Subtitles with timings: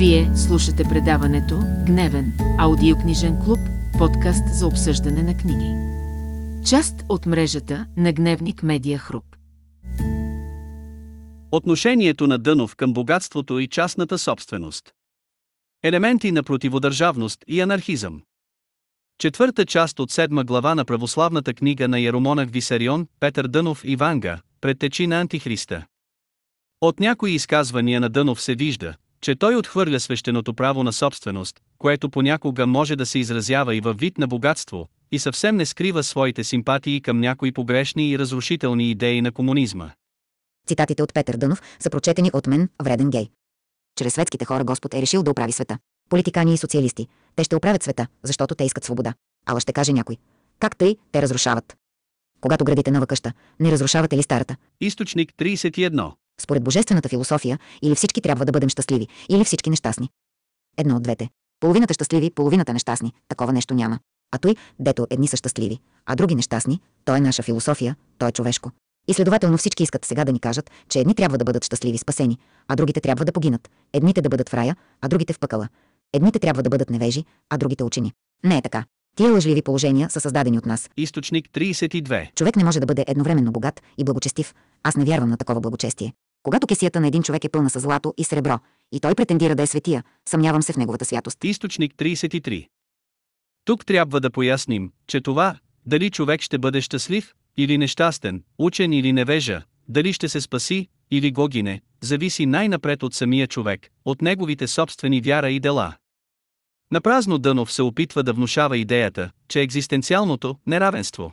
[0.00, 3.58] Вие слушате предаването Гневен, аудиокнижен клуб,
[3.98, 5.74] подкаст за обсъждане на книги.
[6.70, 9.24] Част от мрежата на Гневник Медия Хруп.
[11.52, 14.92] Отношението на Дънов към богатството и частната собственост.
[15.82, 18.22] Елементи на противодържавност и анархизъм.
[19.18, 24.40] Четвърта част от седма глава на православната книга на Яромонах Висарион, Петър Дънов и Ванга,
[24.60, 25.86] предтечи на Антихриста.
[26.80, 32.10] От някои изказвания на Дънов се вижда, че той отхвърля свещеното право на собственост, което
[32.10, 36.44] понякога може да се изразява и във вид на богатство, и съвсем не скрива своите
[36.44, 39.90] симпатии към някои погрешни и разрушителни идеи на комунизма.
[40.68, 43.28] Цитатите от Петър Дънов са прочетени от мен, вреден гей.
[43.98, 45.78] Чрез светските хора Господ е решил да оправи света.
[46.10, 47.06] Политикани и социалисти.
[47.36, 49.14] Те ще оправят света, защото те искат свобода.
[49.46, 50.16] Ала ще каже някой.
[50.58, 51.76] Как тъй, те разрушават.
[52.40, 54.56] Когато градите нова къща, не разрушавате ли старата?
[54.80, 56.12] Източник 31.
[56.40, 60.08] Според божествената философия, или всички трябва да бъдем щастливи, или всички нещастни.
[60.78, 61.28] Едно от двете.
[61.60, 63.12] Половината щастливи, половината нещастни.
[63.28, 63.98] Такова нещо няма.
[64.32, 68.32] А той, дето едни са щастливи, а други нещастни, то е наша философия, то е
[68.32, 68.70] човешко.
[69.08, 72.38] И следователно всички искат сега да ни кажат, че едни трябва да бъдат щастливи, спасени,
[72.68, 73.70] а другите трябва да погинат.
[73.92, 75.68] Едните да бъдат в рая, а другите в пъкала.
[76.12, 78.12] Едните трябва да бъдат невежи, а другите учени.
[78.44, 78.84] Не е така.
[79.16, 80.90] Тия лъжливи положения са създадени от нас.
[80.96, 82.34] Източник 32.
[82.34, 84.54] Човек не може да бъде едновременно богат и благочестив.
[84.82, 86.12] Аз не вярвам на такова благочестие.
[86.42, 88.58] Когато кесията на един човек е пълна с злато и сребро,
[88.92, 91.44] и той претендира да е светия, съмнявам се в неговата святост.
[91.44, 92.68] Източник 33.
[93.64, 99.12] Тук трябва да поясним, че това, дали човек ще бъде щастлив или нещастен, учен или
[99.12, 104.66] невежа, дали ще се спаси или го гине, зависи най-напред от самия човек, от неговите
[104.66, 105.96] собствени вяра и дела.
[106.90, 111.32] Напразно Дънов се опитва да внушава идеята, че екзистенциалното неравенство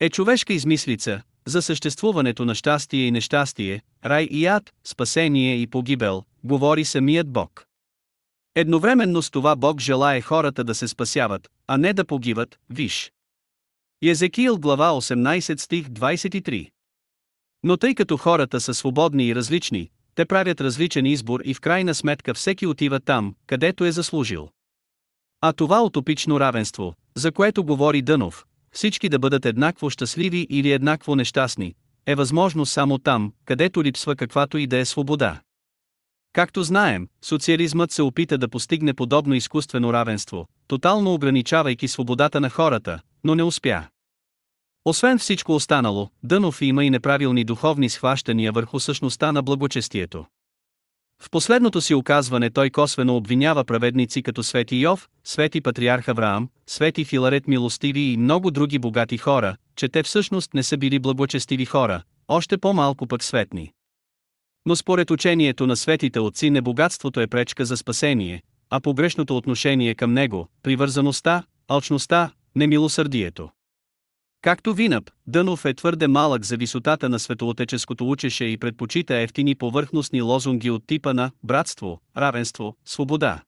[0.00, 6.24] е човешка измислица, за съществуването на щастие и нещастие, рай и ад, спасение и погибел,
[6.44, 7.66] говори самият Бог.
[8.54, 13.12] Едновременно с това Бог желае хората да се спасяват, а не да погиват, виж.
[14.02, 16.70] Езекиил глава 18 стих 23
[17.62, 21.94] Но тъй като хората са свободни и различни, те правят различен избор и в крайна
[21.94, 24.48] сметка всеки отива там, където е заслужил.
[25.40, 31.14] А това утопично равенство, за което говори Дънов, всички да бъдат еднакво щастливи или еднакво
[31.14, 31.74] нещастни,
[32.06, 35.40] е възможно само там, където липсва каквато и да е свобода.
[36.32, 43.00] Както знаем, социализмът се опита да постигне подобно изкуствено равенство, тотално ограничавайки свободата на хората,
[43.24, 43.88] но не успя.
[44.84, 50.26] Освен всичко останало, Дънов има и неправилни духовни схващания върху същността на благочестието.
[51.22, 57.04] В последното си оказване той косвено обвинява праведници като Свети Йов, Свети Патриарх Авраам, Свети
[57.04, 62.02] Филарет Милостиви и много други богати хора, че те всъщност не са били благочестиви хора,
[62.28, 63.72] още по-малко пък светни.
[64.66, 69.94] Но според учението на светите отци не богатството е пречка за спасение, а погрешното отношение
[69.94, 73.50] към него, привързаността, алчността, немилосърдието.
[74.42, 80.22] Както Винъп, Дънов е твърде малък за висотата на светоотеческото учеше и предпочита ефтини повърхностни
[80.22, 83.42] лозунги от типа на братство, равенство, свобода.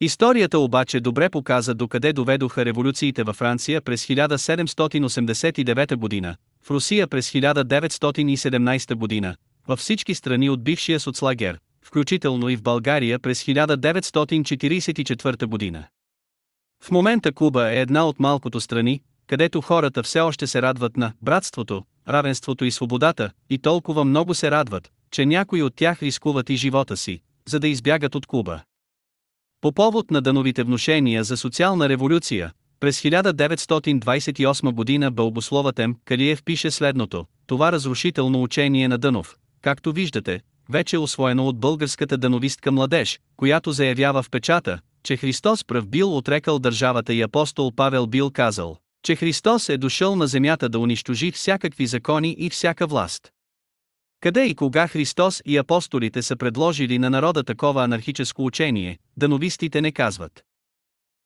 [0.00, 7.30] Историята обаче добре показа докъде доведоха революциите във Франция през 1789 година, в Русия през
[7.30, 9.36] 1917 година,
[9.68, 15.84] във всички страни от бившия соцлагер, включително и в България през 1944 година.
[16.84, 21.12] В момента Куба е една от малкото страни, където хората все още се радват на
[21.22, 26.56] братството, равенството и свободата, и толкова много се радват, че някои от тях рискуват и
[26.56, 28.60] живота си, за да избягат от Куба.
[29.60, 35.94] По повод на дановите внушения за социална революция, през 1928 година бълбословът М.
[36.04, 42.72] Калиев пише следното, това разрушително учение на Дънов, както виждате, вече освоено от българската дановистка
[42.72, 48.30] младеж, която заявява в печата, че Христос пръв бил отрекал държавата и апостол Павел бил
[48.30, 53.32] казал, че Христос е дошъл на земята да унищожи всякакви закони и всяка власт.
[54.20, 59.92] Къде и кога Христос и апостолите са предложили на народа такова анархическо учение, дановистите не
[59.92, 60.44] казват.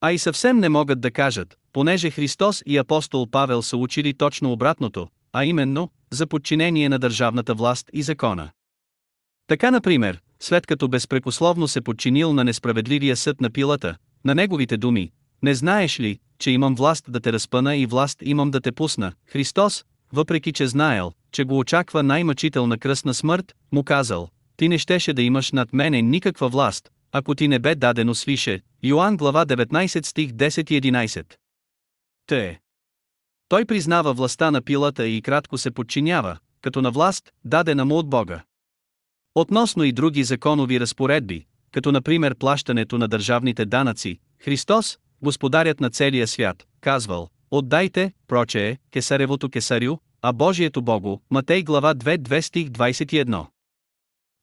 [0.00, 4.52] А и съвсем не могат да кажат, понеже Христос и апостол Павел са учили точно
[4.52, 8.50] обратното, а именно, за подчинение на държавната власт и закона.
[9.46, 15.12] Така например, след като безпрекословно се подчинил на несправедливия съд на пилата, на неговите думи,
[15.42, 19.12] не знаеш ли, че имам власт да те разпъна и власт имам да те пусна,
[19.26, 25.12] Христос, въпреки че знаел, че го очаква най-мъчителна кръстна смърт, му казал, ти не щеше
[25.12, 30.06] да имаш над мене никаква власт, ако ти не бе дадено свише, Йоанн глава 19
[30.06, 31.34] стих 10 и 11.
[32.26, 32.60] Те.
[33.48, 38.10] Той признава властта на пилата и кратко се подчинява, като на власт, дадена му от
[38.10, 38.42] Бога.
[39.34, 46.26] Относно и други законови разпоредби, като например плащането на държавните данъци, Христос, господарят на целия
[46.26, 53.46] свят, казвал, отдайте, прочее, кесаревото кесарю, а Божието Богу, Матей глава 2 2 стих 21.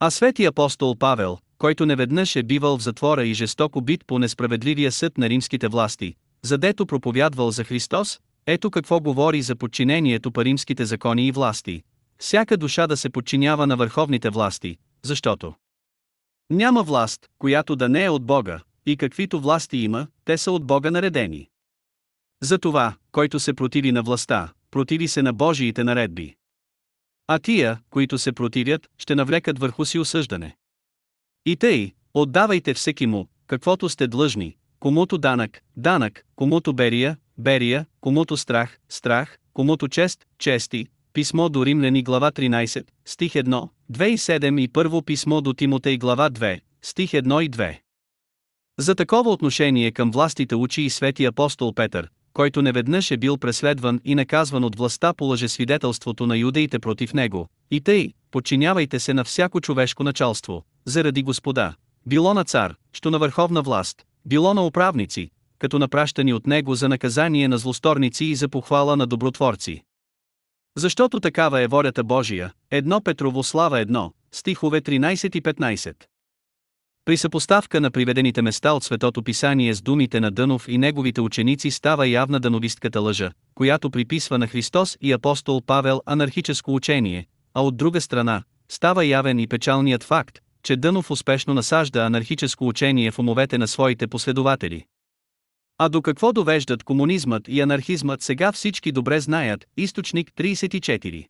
[0.00, 4.92] А свети апостол Павел, който неведнъж е бивал в затвора и жестоко бит по несправедливия
[4.92, 10.84] съд на римските власти, задето проповядвал за Христос, ето какво говори за подчинението по римските
[10.84, 11.82] закони и власти.
[12.18, 15.54] Всяка душа да се подчинява на върховните власти, защото
[16.50, 20.66] няма власт, която да не е от Бога, и каквито власти има, те са от
[20.66, 21.50] Бога наредени.
[22.42, 26.36] Затова, който се противи на властта, противи се на Божиите наредби.
[27.26, 30.56] А тия, които се противят, ще навлекат върху си осъждане.
[31.46, 38.36] И тъй, отдавайте всеки му, каквото сте длъжни, комуто данък, данък, комуто берия, берия, комуто
[38.36, 40.86] страх, страх, комуто чест, чести.
[41.12, 45.98] Писмо до Римляни глава 13, стих 1, 2 и 7 и първо писмо до Тимотей
[45.98, 47.83] глава 2, стих 1 и 2.
[48.78, 54.00] За такова отношение към властите учи и свети апостол Петър, който неведнъж е бил преследван
[54.04, 59.24] и наказван от властта по лъжесвидетелството на юдеите против него, и тъй, подчинявайте се на
[59.24, 61.74] всяко човешко началство, заради Господа,
[62.06, 66.88] било на цар, що на върховна власт, било на управници, като напращани от него за
[66.88, 69.82] наказание на злосторници и за похвала на добротворци.
[70.76, 75.94] Защото такава е волята Божия, едно Петрово слава едно, стихове 13 и 15.
[77.06, 81.70] При съпоставка на приведените места от Светото Писание с думите на Дънов и неговите ученици
[81.70, 87.76] става явна дановистката лъжа, която приписва на Христос и апостол Павел анархическо учение, а от
[87.76, 93.58] друга страна, става явен и печалният факт, че Дънов успешно насажда анархическо учение в умовете
[93.58, 94.84] на своите последователи.
[95.78, 101.26] А до какво довеждат комунизмът и анархизмът сега всички добре знаят, източник 34.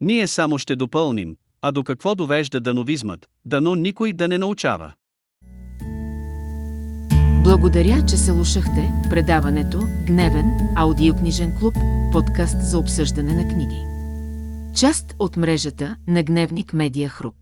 [0.00, 4.92] Ние само ще допълним, а до какво довежда дановизмът, дано никой да не научава.
[7.44, 11.74] Благодаря, че се слушахте предаването Гневен аудиокнижен клуб,
[12.12, 13.84] подкаст за обсъждане на книги.
[14.74, 17.37] Част от мрежата на Гневник Медиа Хруп.